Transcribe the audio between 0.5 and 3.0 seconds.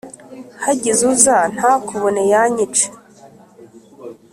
Hagize uza ntakubone yanyica